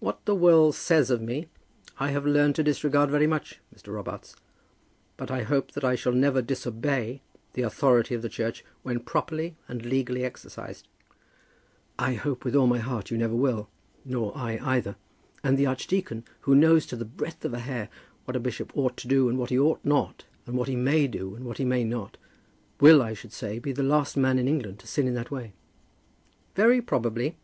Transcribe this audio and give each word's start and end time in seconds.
"What 0.00 0.24
the 0.24 0.34
world 0.34 0.74
says 0.74 1.10
of 1.10 1.20
me 1.20 1.48
I 1.98 2.12
have 2.12 2.24
learned 2.24 2.54
to 2.54 2.62
disregard 2.62 3.10
very 3.10 3.26
much, 3.26 3.60
Mr. 3.76 3.92
Robarts. 3.92 4.34
But 5.18 5.30
I 5.30 5.42
hope 5.42 5.72
that 5.72 5.84
I 5.84 5.96
shall 5.96 6.14
never 6.14 6.40
disobey 6.40 7.20
the 7.52 7.60
authority 7.60 8.14
of 8.14 8.22
the 8.22 8.30
Church 8.30 8.64
when 8.82 9.00
properly 9.00 9.56
and 9.68 9.84
legally 9.84 10.24
exercised." 10.24 10.88
"I 11.98 12.14
hope 12.14 12.42
with 12.46 12.56
all 12.56 12.66
my 12.66 12.78
heart 12.78 13.10
you 13.10 13.18
never 13.18 13.34
will; 13.36 13.68
nor 14.02 14.34
I 14.34 14.58
either. 14.62 14.96
And 15.42 15.58
the 15.58 15.66
archdeacon, 15.66 16.24
who 16.48 16.54
knows, 16.54 16.86
to 16.86 16.96
the 16.96 17.04
breadth 17.04 17.44
of 17.44 17.52
a 17.52 17.58
hair, 17.58 17.90
what 18.24 18.36
a 18.36 18.40
bishop 18.40 18.74
ought 18.74 18.96
to 18.96 19.08
do 19.08 19.28
and 19.28 19.36
what 19.36 19.50
he 19.50 19.58
ought 19.58 19.84
not, 19.84 20.24
and 20.46 20.56
what 20.56 20.68
he 20.68 20.74
may 20.90 21.06
do 21.06 21.34
and 21.34 21.44
what 21.44 21.58
he 21.58 21.66
may 21.66 21.84
not, 21.84 22.16
will, 22.80 23.02
I 23.02 23.12
should 23.12 23.34
say, 23.34 23.58
be 23.58 23.72
the 23.72 23.82
last 23.82 24.16
man 24.16 24.38
in 24.38 24.48
England 24.48 24.78
to 24.78 24.86
sin 24.86 25.06
in 25.06 25.12
that 25.16 25.30
way." 25.30 25.52
"Very 26.54 26.80
probably. 26.80 27.36